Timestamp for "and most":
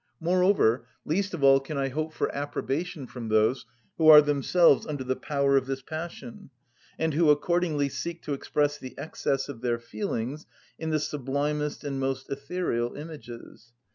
11.83-12.31